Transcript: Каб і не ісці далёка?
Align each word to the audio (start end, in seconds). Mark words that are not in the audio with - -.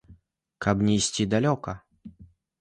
Каб 0.65 0.81
і 0.85 0.87
не 0.87 0.95
ісці 1.01 1.27
далёка? 1.35 1.77